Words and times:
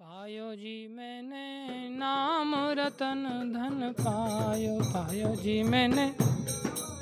पायो 0.00 0.54
जी 0.54 0.88
मैंने 0.96 1.88
नाम 1.88 2.54
रतन 2.54 3.22
धन 3.54 3.94
पायो 4.00 4.80
पायो 4.80 5.34
जी 5.34 5.62
मैंने 5.62 6.12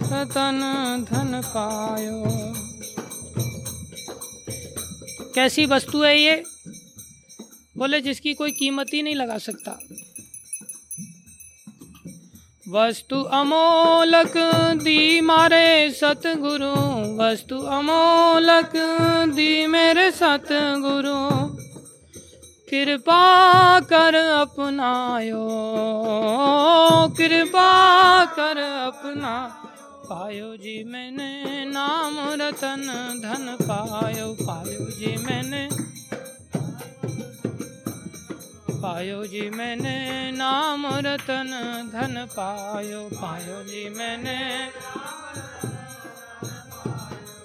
रतन 0.02 0.60
धन 1.10 1.40
पायो। 1.44 2.24
कैसी 5.34 5.66
वस्तु 5.66 6.02
है 6.02 6.20
ये? 6.20 6.44
बोले, 7.78 8.00
जिसकी 8.00 8.34
कोई 8.34 8.52
कीमत 8.52 8.86
ही 8.94 9.02
नहीं 9.02 9.14
लगा 9.14 9.38
सकता। 9.38 9.78
वस्तु 12.68 13.22
अमोलक 13.22 14.32
दी 14.82 15.20
मारे 15.20 15.90
सतगुरु, 15.90 16.74
वस्तु 17.22 17.58
अमोलक 17.58 18.72
दी 19.34 19.66
मेरे 19.66 20.10
सतगुरु। 20.10 21.43
कृपा 22.74 23.80
कर 23.80 24.14
अपनायो, 24.14 25.42
कृपा 27.18 27.70
कर 28.24 28.58
अपना 28.58 29.34
पायो 30.08 30.56
जी, 30.56 30.74
मैंने 30.84 31.30
नाम 31.70 32.18
रतन 32.40 32.82
धन 33.22 33.46
पायो 33.62 34.26
पायो 34.40 34.86
जी 34.90 35.14
मैंने, 35.26 35.68
पायो 38.82 39.24
जी 39.26 39.48
मैंने 39.50 39.96
नाम 40.32 40.86
रतन 41.06 41.54
धन 41.94 42.26
पायो 42.34 43.08
पायो 43.14 43.62
जी 43.62 43.88
मैंने, 43.98 44.38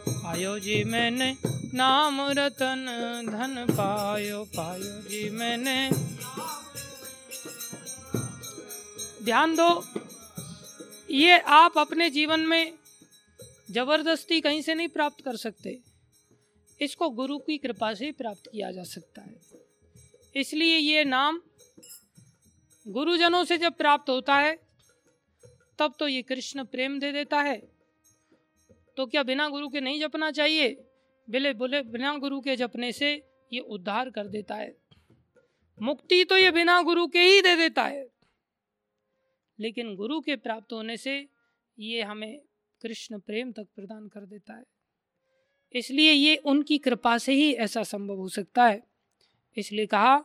पायो 0.09 0.59
जी 0.59 0.84
मैंने 0.84 1.59
नाम 1.73 2.21
रतन 2.21 2.85
धन 3.29 3.65
पायो 3.75 4.43
पायो 4.43 5.01
जी 5.01 5.29
मैंने। 5.29 5.89
ध्यान 9.23 9.55
दो, 9.55 9.84
ये 11.11 11.37
आप 11.39 11.77
अपने 11.77 12.09
जीवन 12.09 12.39
में 12.39 12.73
ज़बरदस्ती 13.71 14.41
कहीं 14.41 14.61
से 14.61 14.76
नहीं 14.76 14.87
प्राप्त 14.87 15.23
कर 15.26 15.35
सकते। 15.35 15.79
इसको 16.81 17.09
गुरु 17.09 17.37
की 17.37 17.57
कृपा 17.57 17.93
से 17.93 18.05
ही 18.05 18.11
प्राप्त 18.11 18.49
किया 18.51 18.71
जा 18.71 18.83
सकता 18.83 19.21
है। 19.21 19.39
इसलिए 20.35 20.77
ये 20.77 21.04
नाम 21.05 21.41
गुरुजनों 22.87 23.43
से 23.43 23.57
जब 23.57 23.73
प्राप्त 23.73 24.09
होता 24.09 24.35
है, 24.35 24.59
तब 25.79 25.93
तो 25.99 26.07
ये 26.07 26.21
कृष्ण 26.21 26.63
प्रेम 26.63 26.99
दे 26.99 27.11
देता 27.11 27.41
है। 27.41 27.57
तो 28.98 29.05
क्या 29.05 29.23
बिना 29.23 29.49
गुरु 29.49 29.70
के 29.70 29.81
नहीं 29.81 29.99
जपना 30.01 30.31
चाहिए? 30.31 30.85
बोले 31.30 31.54
बोले, 31.54 31.82
बिना 31.82 32.18
गुरु 32.18 32.41
के 32.41 32.55
जपने 32.55 32.91
से 32.91 33.30
ये 33.54 33.60
उद्धार 33.60 34.10
कर 34.10 34.27
देता 34.27 34.55
है। 34.55 34.77
मुक्ति 35.82 36.24
तो 36.24 36.38
ये 36.38 36.52
बिना 36.52 36.82
गुरु 36.82 37.08
के 37.08 37.20
ही 37.20 37.41
दे 37.41 37.55
देता 37.55 37.84
है। 37.84 38.08
लेकिन 39.60 39.96
गुरु 39.96 40.20
के 40.20 40.35
प्राप्त 40.35 40.74
होने 40.74 40.98
से 40.98 41.30
ये 41.80 42.02
हमें 42.02 42.41
कृष्ण 42.82 43.20
प्रेम 43.20 43.52
तक 43.52 43.68
प्रदान 43.76 44.07
कर 44.07 44.26
देता 44.26 44.54
है। 44.54 44.63
इसलिए 45.74 46.12
ये 46.12 46.35
उनकी 46.35 46.77
कृपा 46.77 47.18
से 47.18 47.34
ही 47.34 47.54
ऐसा 47.54 47.84
संभव 47.84 48.16
हो 48.16 48.30
सकता 48.30 48.68
है। 48.68 48.84
इसलिए 49.57 49.85
कहा, 49.85 50.20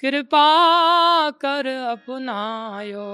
कृपा 0.00 1.30
कर 1.30 1.66
अपनायो, 1.66 3.04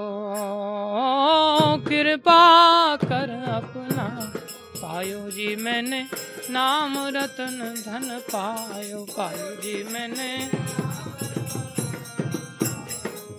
कृपा 1.89 2.95
कर 2.95 3.29
अपना 3.29 4.33
पायो 4.75 5.29
जी 5.31 5.55
मैंने 5.55 6.05
नाम 6.49 6.97
रतन 6.97 7.59
धन 7.85 8.19
पायो 8.29 9.05
पायो 9.17 9.49
जी 9.61 9.83
मैंने। 9.83 10.49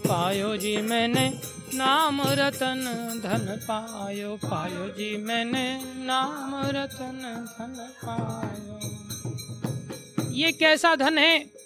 पायो 0.09 0.57
जी 0.57 0.77
मैंने 0.77 1.41
नाम 1.75 2.20
रतन 2.23 2.84
धन 3.25 3.47
पायो 3.70 4.37
पायो 4.37 4.89
जी 4.89 5.17
मैंने 5.17 5.81
नाम 6.07 6.55
रतन 6.67 7.20
धन 7.48 7.75
पायो। 8.05 8.79
ये 10.33 10.52
कैसा 10.52 10.95
धन 10.96 11.19
है? 11.19 11.57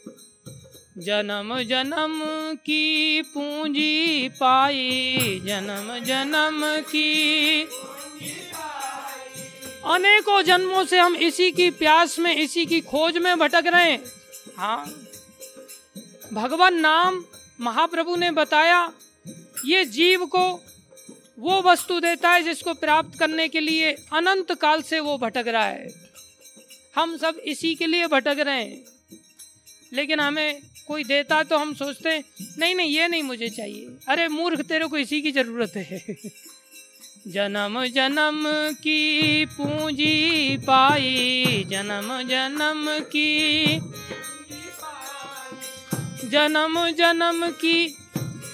जन्म 0.99 1.63
जन्म 1.63 2.21
की 2.55 3.23
पूंजी 3.23 4.29
पाई, 4.29 5.43
जन्म 5.45 6.05
जन्म 6.05 6.61
की 6.81 7.09
अनेकों 9.85 10.43
जन्मों 10.43 10.85
से 10.85 10.99
हम 10.99 11.17
इसी 11.17 11.53
की 11.53 11.71
प्यास 11.71 12.19
में, 12.19 12.37
इसी 12.37 12.67
की 12.67 12.81
खोज 12.81 13.19
में 13.19 13.39
भटक 13.39 13.63
रहे 13.67 13.91
हैं। 13.91 14.05
हाँ। 14.57 15.03
भगवान 16.33 16.75
नाम 16.75 17.25
महाप्रभु 17.61 18.17
ने 18.17 18.31
बताया, 18.31 18.93
ये 19.65 19.85
जीव 19.85 20.27
को 20.27 20.63
वो 21.39 21.63
वस्तु 21.63 22.01
देता 22.01 22.31
है 22.31 22.43
जिसको 22.43 22.75
प्राप्त 22.75 23.19
करने 23.19 23.49
के 23.49 23.61
लिए 23.61 23.93
अनंत 24.13 24.55
काल 24.55 24.83
से 24.83 25.01
वो 25.01 25.19
भटक 25.19 25.45
रहा 25.47 25.67
है। 25.67 25.89
हम 26.97 27.17
सब 27.17 27.41
इसी 27.45 27.75
के 27.75 27.87
लिए 27.87 28.07
भटक 28.07 28.37
रहे 28.39 28.65
हैं। 28.65 28.85
लेकिन 29.93 30.21
हमें 30.21 30.63
कोई 30.89 31.05
देता 31.05 31.43
तो 31.43 31.57
हम 31.57 31.75
सोचते 31.75 32.25
नहीं 32.59 32.75
नहीं, 32.75 32.91
ये 32.91 33.09
नहीं 33.09 33.23
मुझे 33.23 33.49
चाहिए। 33.49 33.89
अरे, 34.09 34.29
मूर्ख, 34.29 34.61
तेरे 34.61 34.87
को 34.87 34.99
इसी 34.99 35.23
की 35.23 35.33
ज़रूरत 35.33 35.73
है। 35.77 36.17
जन्म 37.29 37.87
जन्म 37.87 38.45
की 38.73 39.47
पूंजी 39.47 40.57
पाई, 40.57 41.65
जन्म 41.71 42.23
जन्म 42.23 42.87
की 43.01 43.81
जन्म 46.25 46.91
जन्म 46.91 47.51
की 47.51 47.97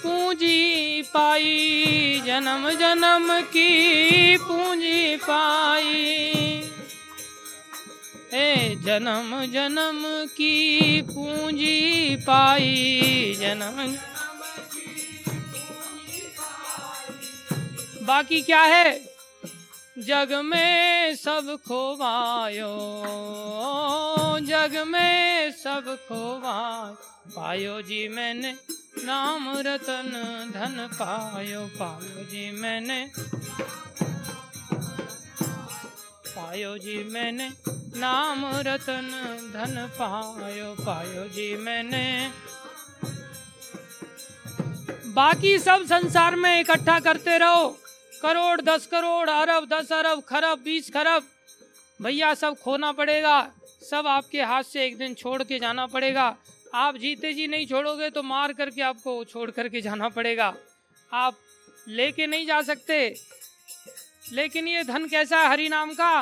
पूंजी 0.03 1.01
पाई, 1.01 2.21
जन्म 2.25 2.69
जन्म 2.71 3.41
की 3.41 4.37
पूंजी 4.37 5.15
पाई। 5.15 5.93
ए, 8.33 8.75
जन्म 8.83 9.45
जन्म 9.45 10.03
की 10.27 11.01
पूंजी 11.01 12.15
पाई, 12.15 13.37
जन्म 13.39 13.95
बाकी 18.07 18.41
क्या 18.41 18.61
है? 18.61 18.91
जग 19.99 20.31
में 20.45 21.15
सब 21.15 21.47
खोवायो, 21.67 22.67
जग 24.41 24.75
में 24.87 25.51
सब 25.53 25.85
खोवा 26.07 26.59
पायो 27.35 27.81
जी 27.81 28.07
मैंने 28.07 28.53
नाम 29.05 29.49
रतन 29.67 30.11
धन 30.53 30.87
पायो 30.93 31.61
पायो 31.79 32.23
जी 32.23 32.51
मैंने, 32.61 32.99
पायो 36.27 36.77
जी 36.77 36.97
मैंने 37.13 37.49
नाम 37.97 38.45
रतन 38.67 39.09
धन 39.53 39.75
पायो 39.99 40.73
पायो 40.79 41.27
जी 41.29 41.55
मैंने। 41.57 42.05
बाकी 45.13 45.57
सब 45.59 45.85
संसार 45.85 46.35
में 46.35 46.59
इकट्ठा 46.59 46.99
करते 46.99 47.37
रहो। 47.37 47.77
करोड़, 48.21 48.61
दस 48.61 48.87
करोड़, 48.87 49.29
अरब, 49.29 49.65
दस 49.65 49.91
अरब, 49.91 50.21
खरब, 50.21 50.59
बीस 50.59 50.93
खरब। 50.93 51.23
भैया, 52.01 52.33
सब 52.33 52.59
खोना 52.59 52.91
पड़ेगा। 52.91 53.51
सब 53.89 54.07
आपके 54.07 54.41
हाथ 54.41 54.63
से 54.63 54.85
एक 54.85 54.97
दिन 54.97 55.13
छोड़ 55.13 55.43
के 55.43 55.59
जाना 55.59 55.87
पड़ेगा। 55.87 56.37
आप 56.73 56.97
जीते 56.97 57.33
जी 57.33 57.47
नहीं 57.47 57.67
छोड़ोगे 57.67 58.09
तो 58.09 58.23
मार 58.23 58.53
करके 58.53 58.81
आपको 58.81 59.23
छोड़ 59.23 59.51
करके 59.51 59.81
जाना 59.81 60.09
पड़ेगा। 60.09 60.55
आप 61.13 61.37
लेके 61.87 62.27
नहीं 62.27 62.45
जा 62.45 62.61
सकते। 62.61 63.15
लेकिन 64.31 64.67
ये 64.67 64.83
धन 64.83 65.07
कैसा 65.07 65.41
है 65.41 65.49
हरि 65.49 65.69
नाम 65.69 65.93
का? 65.93 66.21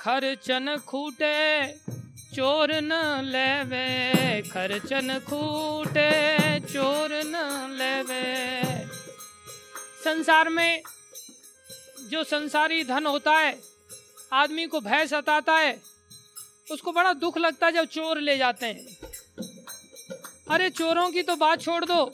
खर्चन 0.00 0.76
खूटे, 0.76 1.68
चोर 2.34 2.72
न 2.72 2.92
लेवे। 3.24 4.42
खर्चन 4.42 5.18
खूटे, 5.18 6.60
चोर 6.60 7.08
न 7.12 7.66
लेवे। 7.78 8.85
संसार 10.06 10.48
में 10.48 10.82
जो 12.10 12.22
संसारी 12.24 12.82
धन 12.84 13.06
होता 13.06 13.32
है, 13.38 13.58
आदमी 14.32 14.66
को 14.66 14.80
भय 14.80 15.06
सताता 15.06 15.56
है, 15.58 15.80
उसको 16.70 16.92
बड़ा 16.92 17.12
दुख 17.12 17.38
लगता 17.38 17.66
है 17.66 17.72
जब 17.72 17.84
चोर 17.84 18.20
ले 18.20 18.36
जाते 18.38 18.66
हैं। 18.66 18.86
अरे 20.50 20.70
चोरों 20.70 21.10
की 21.10 21.22
तो 21.22 21.36
बात 21.36 21.62
छोड़ 21.62 21.84
दो। 21.84 22.10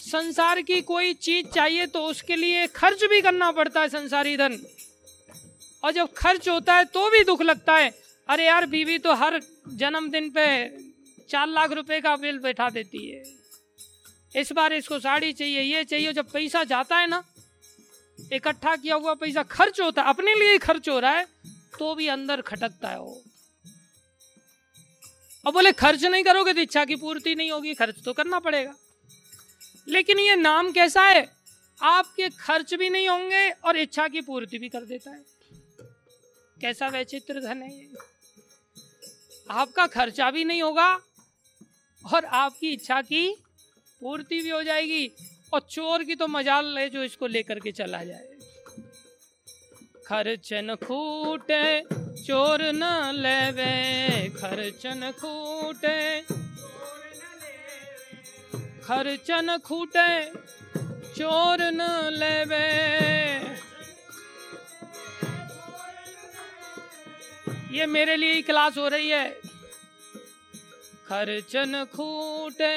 संसार 0.00 0.62
की 0.62 0.80
कोई 0.80 1.14
चीज़ 1.14 1.46
चाहिए 1.46 1.86
तो 1.86 2.00
उसके 2.00 2.36
लिए 2.36 2.66
खर्च 2.66 3.04
भी 3.04 3.20
करना 3.20 3.50
पड़ता 3.52 3.80
है 3.80 3.88
संसारी 3.88 4.36
धन। 4.36 4.58
और 5.84 5.92
जब 5.92 6.12
खर्च 6.12 6.48
होता 6.48 6.74
है 6.74 6.84
तो 6.84 7.10
भी 7.10 7.24
दुख 7.24 7.42
लगता 7.42 7.76
है। 7.76 7.90
अरे 8.28 8.46
यार, 8.46 8.66
बीवी 8.66 8.98
तो 8.98 9.14
हर 9.14 9.40
जन्मदिन 9.68 10.30
पे 10.30 10.46
चार 11.30 11.48
लाख 11.48 11.72
रुपए 11.72 12.00
का 12.00 12.16
बिल 12.16 12.38
बैठा 12.38 12.70
देती 12.70 13.10
है। 13.10 13.45
इस 14.32 14.52
बार 14.52 14.72
इसको 14.72 14.98
साड़ी 14.98 15.32
चाहिए, 15.32 15.60
ये 15.60 15.84
चाहिए। 15.84 16.12
जब 16.12 16.30
पैसा 16.30 16.62
जाता 16.64 16.96
है 16.96 17.06
ना, 17.06 17.22
इकट्ठा 18.32 18.74
किया 18.76 18.94
हुआ 18.94 19.14
पैसा 19.14 19.42
खर्च 19.42 19.80
होता 19.80 20.02
है, 20.02 20.08
अपने 20.08 20.34
लिए 20.34 20.58
खर्च 20.58 20.88
हो 20.88 20.98
रहा 20.98 21.10
है 21.10 21.26
तो 21.78 21.94
भी 21.94 22.06
अंदर 22.08 22.40
खटकता 22.40 22.88
है 22.88 22.98
वो। 23.00 23.22
और 25.46 25.52
बोले, 25.52 25.72
खर्च 25.72 26.04
नहीं 26.04 26.24
करोगे 26.24 26.52
तो 26.52 26.60
इच्छा 26.60 26.84
की 26.84 26.96
पूर्ति 26.96 27.34
नहीं 27.34 27.50
होगी, 27.50 27.74
खर्च 27.74 28.02
तो 28.04 28.12
करना 28.12 28.38
पड़ेगा। 28.38 28.74
लेकिन 29.88 30.18
ये 30.18 30.36
नाम 30.36 30.70
कैसा 30.72 31.02
है? 31.02 31.26
आपके 31.78 32.28
खर्च 32.30 32.74
भी 32.74 32.88
नहीं 32.90 33.08
होंगे 33.08 33.48
और 33.50 33.76
इच्छा 33.76 34.06
की 34.08 34.20
पूर्ति 34.20 34.58
भी 34.58 34.68
कर 34.68 34.84
देता 34.84 35.10
है। 35.10 35.24
कैसा 36.56 36.88
वैचित्र 36.88 37.40
धन 37.40 37.62
है 37.62 37.72
ये। 37.72 37.88
आपका 39.50 39.86
खर्चा 39.86 40.30
भी 40.30 40.44
नहीं 40.44 40.62
होगा 40.62 40.88
और 42.02 42.24
आपकी 42.24 42.70
इच्छा 42.70 43.00
की 43.02 43.28
पूर्ति 44.00 44.40
भी 44.42 44.48
हो 44.48 44.62
जाएगी 44.62 45.06
और 45.52 45.60
चोर 45.70 46.04
की 46.04 46.14
तो 46.14 46.26
मजाल 46.26 46.78
है 46.78 46.88
जो 46.90 47.02
इसको 47.02 47.26
लेकर 47.26 47.58
के 47.60 47.72
चला 47.72 48.02
जाए। 48.04 48.34
खर्चन 50.06 50.74
खूटे, 50.74 51.80
चोर 52.22 52.62
न 52.74 52.84
लेवे। 53.14 54.28
खर्चन 54.30 55.10
खूटे 55.20 55.96
खर्चन 58.82 59.56
खूटे, 59.58 60.10
चोर 61.16 61.62
न 61.72 61.82
लेवे। 62.12 62.66
ये 67.76 67.86
मेरे 67.86 68.16
लिए 68.16 68.42
क्लास 68.42 68.76
हो 68.78 68.86
रही 68.88 69.08
है। 69.08 69.30
खर्चन 71.08 71.84
खूटे 71.94 72.76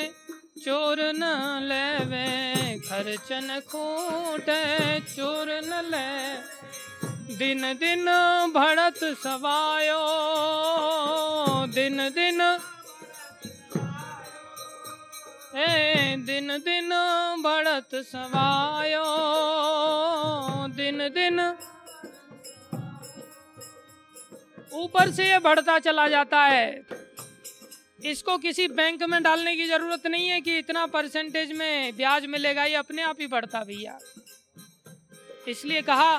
चोर 0.69 0.99
न 1.01 1.23
लेवे, 1.63 2.27
खर्चन 2.79 3.61
खूटे 3.69 4.99
चोर 4.99 5.47
न 5.63 5.85
ले। 5.85 6.37
दिन 7.35 7.61
दिन 7.73 8.05
भड़त 8.55 8.99
सवायो, 9.23 10.03
दिन 11.67 11.97
दिन। 12.09 12.41
ए, 15.55 16.15
दिन 16.19 16.57
दिन 16.57 16.89
बढ़त 17.39 17.95
सवायो, 17.95 19.05
दिन 20.67 20.97
दिन। 20.97 21.57
ऊपर 24.73 25.11
से 25.11 25.31
ये 25.31 25.39
बढ़ता 25.39 25.79
चला 25.79 26.07
जाता 26.07 26.39
है। 26.39 26.98
इसको 28.05 28.37
किसी 28.37 28.67
बैंक 28.69 29.03
में 29.03 29.21
डालने 29.23 29.55
की 29.55 29.65
ज़रूरत 29.67 30.07
नहीं 30.07 30.27
है 30.27 30.39
कि 30.41 30.57
इतना 30.57 30.85
परसेंटेज 30.87 31.51
में 31.51 31.95
ब्याज 31.97 32.25
मिलेगा, 32.25 32.63
ये 32.65 32.75
अपने 32.75 33.01
आप 33.01 33.17
ही 33.21 33.27
बढ़ता 33.27 33.63
भैया। 33.63 33.97
इसलिए 35.47 35.81
कहा, 35.81 36.15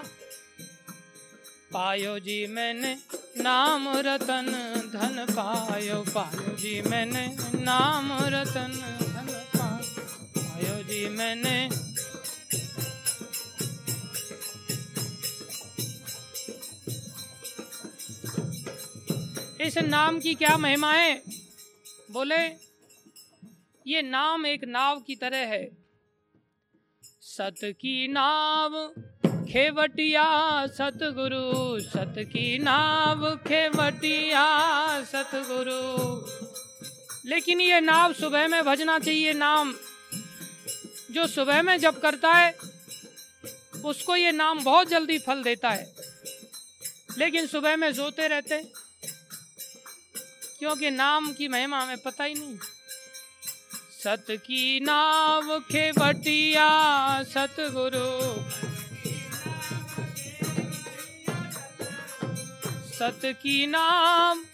पायो 1.73 2.19
जी 2.19 2.47
मैंने 2.47 2.97
नाम 3.39 3.89
रतन 4.07 4.47
धन 4.93 5.27
पायो 5.31 6.01
पायो 6.09 6.57
जी 6.57 6.81
मैंने 6.83 7.27
नाम 7.57 8.13
रतन 8.35 8.73
धन 9.01 9.33
पायो 9.57 9.95
पायो 10.37 10.83
जी 10.85 11.09
मैंने। 11.09 11.69
इस 19.67 19.79
नाम 19.79 20.19
की 20.21 20.35
क्या 20.35 20.57
महिमा 20.59 20.93
है? 20.93 21.30
बोले, 22.11 22.47
ये 23.87 24.03
नाम 24.03 24.47
एक 24.47 24.65
नाव 24.65 25.01
की 25.01 25.17
तरह 25.17 25.37
है। 25.37 25.71
सत 27.21 27.55
की 27.65 28.09
नाव 28.09 28.95
खेवटिया, 29.53 30.67
सतगुरु 30.67 31.81
सत 31.81 32.15
की 32.19 32.59
नाव 32.59 33.37
खेवटिया, 33.37 34.49
सतगुरु। 35.05 36.21
लेकिन 37.31 37.61
ये 37.61 37.81
नाव 37.81 38.13
सुबह 38.13 38.49
में 38.49 38.65
भजना 38.65 38.99
चाहिए 38.99 39.33
नाम। 39.33 39.75
जो 41.11 41.27
सुबह 41.27 41.63
में 41.63 41.77
जब 41.77 42.01
करता 42.01 42.33
है, 42.33 42.57
उसको 43.85 44.17
ये 44.17 44.33
नाम 44.33 44.65
बहुत 44.65 44.89
जल्दी 44.89 45.19
फल 45.19 45.43
देता 45.43 45.71
है। 45.71 45.95
लेकिन 47.19 47.47
सुबह 47.47 47.77
में 47.77 47.93
सोते 47.93 48.29
रहते 48.29 48.73
क्योंकि 50.61 50.91
नाम 50.91 51.33
की 51.33 51.49
महिमा 51.49 51.79
हमें 51.81 51.99
पता 51.99 52.25
ही 52.25 52.35
नहीं। 52.35 52.59
सत 54.05 54.27
की 54.31 54.81
नाव 54.81 55.59
खेवटिया, 55.61 56.69
सतगुरु। 57.23 58.09
सत 62.91 63.21
की 63.25 63.67
नाम 63.67 64.45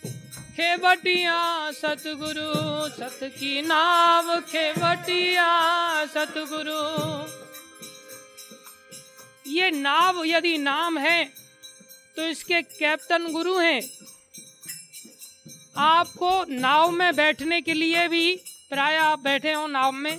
खेवटिया, 0.56 1.70
सतगुरु। 1.72 2.52
सत 2.88 3.18
की 3.22 3.62
नाव 3.62 4.40
खेवटिया, 4.40 5.50
सतगुरु। 6.06 6.82
ये 9.50 9.70
नाव 9.70 10.24
यदि 10.24 10.58
नाम 10.58 10.98
है 10.98 11.24
तो 12.16 12.22
इसके 12.22 12.62
कैप्टन 12.62 13.32
गुरु 13.32 13.58
हैं। 13.58 13.80
आपको 15.78 16.44
नाव 16.50 16.90
में 16.90 17.14
बैठने 17.16 17.60
के 17.60 17.74
लिए 17.74 18.06
भी 18.08 18.34
प्राय 18.70 18.96
आप 18.96 19.18
बैठे 19.20 19.52
हो 19.52 19.66
नाव 19.66 19.92
में। 19.94 20.18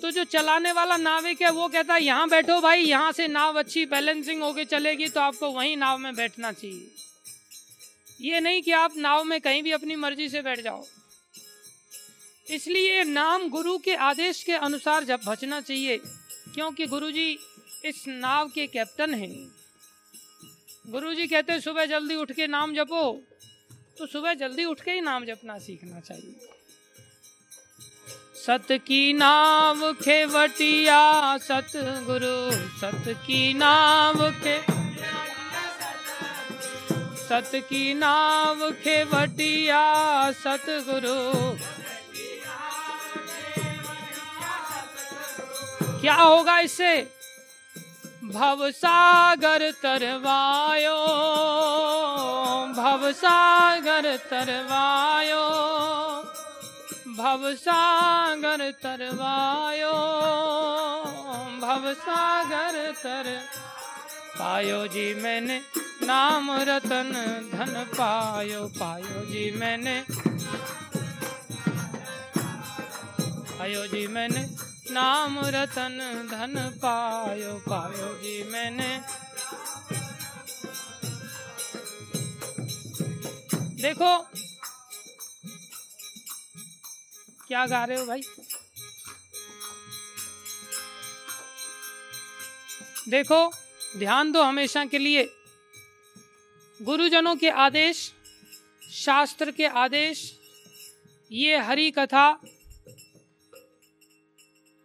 तो 0.00 0.10
जो 0.10 0.24
चलाने 0.24 0.72
वाला 0.72 0.96
नाविक 0.96 1.42
है, 1.42 1.50
वो 1.50 1.68
कहता 1.68 1.94
है, 1.94 2.02
यहाँ 2.02 2.28
बैठो 2.28 2.60
भाई, 2.60 2.82
यहाँ 2.82 3.12
से 3.12 3.28
नाव 3.28 3.58
अच्छी 3.58 3.84
बैलेंसिंग 3.86 4.42
होके 4.42 4.64
चलेगी 4.66 5.08
तो 5.08 5.20
आपको 5.20 5.50
वहीं 5.50 5.76
नाव 5.76 5.98
में 5.98 6.14
बैठना 6.16 6.52
चाहिए। 6.52 6.90
ये 8.22 8.40
नहीं 8.40 8.62
कि 8.62 8.72
आप 8.72 8.96
नाव 8.96 9.24
में 9.24 9.40
कहीं 9.40 9.62
भी 9.62 9.72
अपनी 9.72 9.96
मर्ज़ी 9.96 10.28
से 10.28 10.42
बैठ 10.42 10.60
जाओ। 10.60 10.84
इसलिए 12.46 13.02
नाम 13.04 13.48
गुरु 13.48 13.76
के 13.78 13.94
आदेश 14.04 14.42
के 14.42 14.52
अनुसार 14.54 15.04
जब 15.04 15.20
बचना 15.26 15.60
चाहिए, 15.60 15.98
क्योंकि 16.54 16.86
गुरु 16.86 17.10
जी 17.10 17.30
इस 17.84 18.04
नाव 18.08 18.48
के 18.48 18.66
कैप्टन 18.68 19.14
हैं। 19.14 19.34
गुरु 20.86 21.14
जी 21.14 21.26
कहते 21.26 21.60
सुबह 21.60 21.86
जल्दी 21.86 22.14
उठ 22.14 22.32
के 22.32 22.46
नाम 22.46 22.74
जपो 22.74 23.02
तो 23.98 24.06
सुबह 24.06 24.34
जल्दी 24.34 24.64
उठ 24.64 24.80
के 24.80 24.90
ही 24.90 25.00
नाम 25.00 25.24
जपना 25.24 25.58
सीखना 25.58 26.00
चाहिए। 26.00 26.48
सत 28.46 28.72
की 28.86 29.12
नाव 29.12 29.92
खेवटिया 29.92 31.02
सत 31.38 31.72
गुरु 31.76 32.38
सत 32.80 33.04
की 33.26 33.54
नाव 33.54 34.16
के 34.46 34.58
सत 37.24 37.50
की 37.54 37.94
नाव 37.94 38.70
खेवटिया 38.72 39.82
सत 40.32 40.66
गुरु 40.68 41.18
क्या 46.00 46.14
होगा 46.14 46.58
इससे? 46.60 46.94
भव 48.24 48.70
सागर 48.70 49.70
तरवायो। 49.70 50.98
भव 52.84 53.02
सागर 53.12 54.06
तरवायो 54.30 55.44
भव 57.18 57.44
सागर 57.56 58.62
तरवायो 58.82 59.92
भव 61.62 61.86
सागर 62.00 62.76
तर 63.02 63.30
पायो 64.38 64.86
जी 64.96 65.06
मैंने 65.22 65.58
नाम 66.02 66.50
रतन 66.68 67.12
धन 67.54 67.74
पायो 67.96 68.66
पायो 68.78 69.24
जी 69.32 69.50
मैंने 69.58 69.98
पायो 73.56 73.86
जी 73.94 74.06
मैंने 74.14 74.46
नाम 74.92 75.38
रतन 75.56 76.00
धन 76.32 76.64
पायो 76.84 77.58
पायो 77.68 78.14
जी 78.22 78.42
मैंने 78.52 78.92
देखो। 83.84 84.18
क्या 87.48 87.66
गा 87.66 87.84
रहे 87.84 88.00
हो 88.00 88.06
भाई? 88.06 88.20
देखो, 93.08 93.50
ध्यान 93.98 94.32
दो 94.32 94.42
हमेशा 94.42 94.84
के 94.84 94.98
लिए। 94.98 95.24
गुरुजनों 96.82 97.36
के 97.36 97.50
आदेश, 97.50 98.12
शास्त्र 98.92 99.50
के 99.50 99.66
आदेश, 99.66 100.38
ये 101.32 101.56
हरी 101.56 101.90
कथा। 101.90 102.40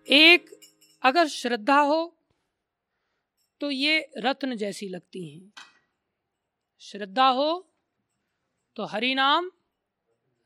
एक, 0.07 0.49
अगर 1.01 1.27
श्रद्धा 1.27 1.79
हो 1.79 2.17
तो 3.61 3.71
ये 3.71 4.11
रत्न 4.17 4.55
जैसी 4.55 4.89
लगती 4.89 5.27
हैं। 5.29 5.53
श्रद्धा 6.79 7.27
हो 7.27 7.68
तो 8.75 8.83
हरि 8.83 9.15
नाम 9.15 9.51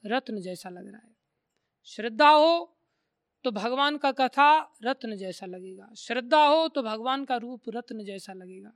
रत्न 0.06 0.42
जैसा 0.42 0.70
लग 0.70 0.88
रहा 0.88 0.98
है। 0.98 1.15
श्रद्धा 1.86 2.30
हो 2.30 2.77
तो 3.44 3.51
भगवान 3.51 3.98
का 3.98 4.12
कथा 4.12 4.77
रत्न 4.84 5.15
जैसा 5.15 5.46
लगेगा। 5.46 5.94
श्रद्धा 5.98 6.46
हो 6.48 6.68
तो 6.68 6.84
भगवान 6.84 7.25
का 7.25 7.36
रूप 7.36 7.62
रत्न 7.70 8.03
जैसा 8.03 8.34
लगेगा। 8.34 8.72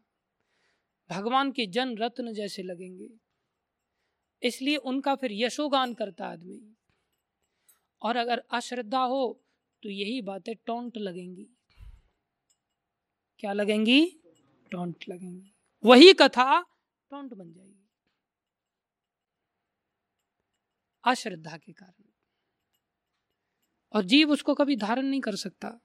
भगवान 1.10 1.52
के 1.52 1.66
जन 1.66 1.98
रत्न 1.98 2.34
जैसे 2.34 2.64
लगेंगे। 2.64 3.10
इसलिए 4.44 4.78
उनका 4.78 5.16
फिर 5.16 5.30
यशोगान 5.34 5.94
करता 5.94 6.28
आदमी। 6.28 6.74
और 8.02 8.16
अगर 8.16 8.44
अश्रद्धा 8.52 9.00
हो 9.00 9.44
तो 9.84 9.90
यही 9.90 10.22
बातें 10.22 10.56
टोंट 10.56 10.98
लगेंगी। 10.98 11.48
क्या 13.40 13.54
लगेंगी? 13.54 14.06
टोंट 14.72 15.06
लगेंगी। 15.10 15.54
वही 15.86 16.14
कथा 16.14 16.62
टोंट 17.10 17.34
बन 17.34 17.54
जाएगी। 17.54 17.77
अश्रद्धा 21.08 21.58
के 21.58 21.72
कारण। 21.72 22.04
और 23.94 24.04
जीव 24.04 24.32
उसको 24.32 24.54
कभी 24.54 24.76
धारण 24.76 25.06
नहीं 25.06 25.22
कर 25.22 25.36
सकता। 25.36 25.82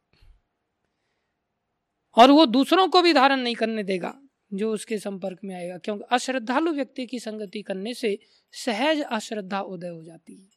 और 2.16 2.30
वो 2.30 2.46
दूसरों 2.46 2.88
को 2.88 3.02
भी 3.02 3.12
धारण 3.12 3.40
नहीं 3.40 3.54
करने 3.54 3.82
देगा, 3.82 4.22
जो 4.52 4.74
उसके 4.74 4.98
संपर्क 4.98 5.38
में 5.44 5.54
आएगा। 5.54 5.78
क्योंकि 5.78 6.04
अश्रद्धालु 6.10 6.72
व्यक्ति 6.72 7.06
की 7.06 7.18
संगति 7.18 7.62
करने 7.62 7.94
से 7.94 8.18
सहज 8.52 9.00
अश्रद्धा 9.00 9.60
उदय 9.60 9.88
हो 9.88 10.02
जाती 10.02 10.34
है। 10.34 10.48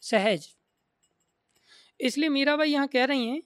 सहज। 0.00 0.48
इसलिए 2.00 2.28
मीरा 2.28 2.56
भाई 2.56 2.70
यहाँ 2.70 2.88
कह 2.88 3.04
रही 3.04 3.26
हैं, 3.26 3.42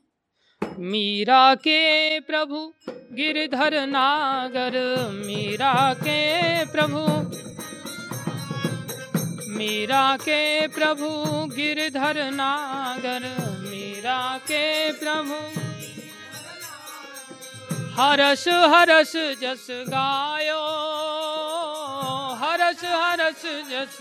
मीरा 0.78 1.54
के 1.54 2.20
प्रभु 2.20 2.74
गिरधर 2.88 3.86
नागर, 3.86 4.72
मीरा 5.10 5.94
के 5.94 6.64
प्रभु 6.64 7.28
मीरा 9.58 10.16
के 10.16 10.68
प्रभु 10.68 11.08
गिरधर 11.54 12.30
नागर, 12.30 13.24
मीरा 13.60 14.38
के 14.38 14.92
प्रभु। 14.92 15.38
हरस 17.96 18.44
हरस, 18.48 19.12
जस 19.16 19.66
गायो, 19.70 20.62
हरस 22.34 22.84
हरस, 22.84 23.42
जस 23.70 23.98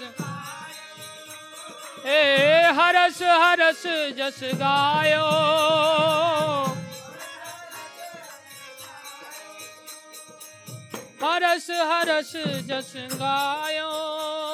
ए, 2.06 2.72
हरस 2.76 3.22
हरस, 3.22 3.84
जस 4.18 4.40
गायो। 4.44 5.28
हरस 11.24 11.68
हरस, 11.70 12.34
जस 12.70 12.94
गायो। 12.96 14.47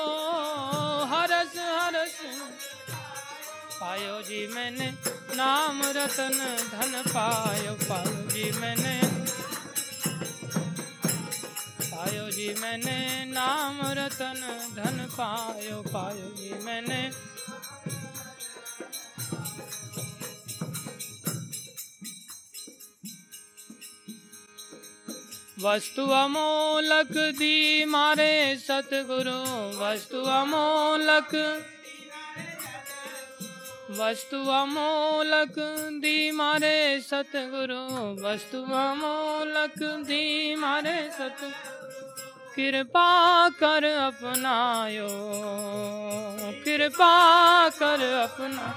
पायो 3.73 4.21
जी 4.21 4.47
मैंने 4.47 4.93
नाम 5.35 5.81
रतन, 5.83 6.37
धन 6.71 7.03
पायो 7.07 7.73
पायो 7.73 8.29
जी 8.29 8.51
मैंने। 8.51 9.01
पायो 11.83 12.29
जी 12.29 12.53
मैंने 12.53 13.25
नाम 13.25 13.81
रतन, 13.81 14.41
धन 14.75 15.07
पायो 15.11 15.81
पायो 15.81 16.29
जी 16.35 16.53
मैंने। 16.65 17.33
वस्तु 25.63 26.05
अमोलक 26.07 27.11
दी 27.11 27.85
मारे 27.85 28.57
सतगुरु, 28.57 29.39
वस्तु 29.79 30.21
अमोलक 30.21 31.31
वस्तु 33.99 34.37
अमोलक 34.37 35.55
दी 36.01 36.31
मारे 36.31 37.01
सतगुरु, 37.01 37.81
वस्तु 38.23 38.57
अमोलक 38.57 39.83
दी 39.83 40.55
मारे 40.55 41.09
सत, 41.11 41.37
कृपा 42.55 43.49
कर 43.49 43.83
अपनायो, 43.83 45.07
कृपा 46.65 47.13
कर 47.69 48.01
अपना, 48.13 48.67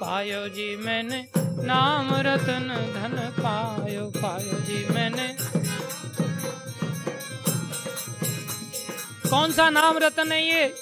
पायो 0.00 0.48
जी 0.48 0.76
मैंने 0.76 1.28
नाम 1.64 2.14
रतन 2.14 2.68
धन 2.94 3.18
पायो 3.42 4.06
पायो 4.16 4.60
जी 4.60 4.86
मैंने। 4.94 5.28
कौन 9.30 9.52
सा 9.52 9.70
नाम 9.70 9.98
रतन 9.98 10.32
है 10.32 10.46
ये? 10.46 10.81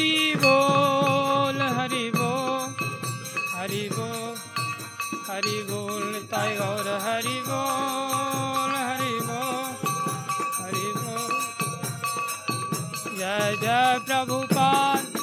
हरि 0.00 0.34
बोल 0.42 1.58
हरि 1.76 2.04
बोल 2.14 2.68
हरि 3.54 3.82
बोल 3.92 4.36
हरि 5.26 5.58
बोल 5.70 6.14
ताई 6.30 6.54
गौर 6.56 6.88
हरि 7.06 7.36
बोल 7.48 8.72
हरि 8.76 9.12
बोल 9.28 9.68
हरि 10.56 10.88
बोल 11.00 11.32
जय 13.18 13.56
जय 13.62 13.98
प्रभुपाद 14.06 15.18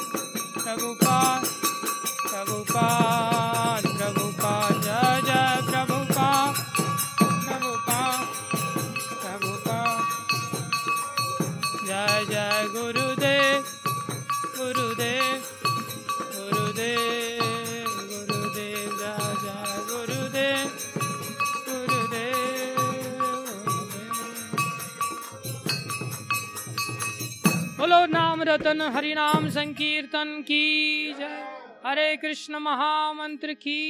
प्रभुपाद 0.62 1.48
प्रभुपाद। 2.28 3.67
रतन 28.48 28.80
हरि 28.94 29.14
नाम 29.14 29.48
संकीर्तन 29.48 30.28
की 30.42 30.64
जय। 31.18 31.44
हरे 31.86 32.16
कृष्ण 32.16 32.58
महामंत्र 32.58 33.52
की 33.52 33.80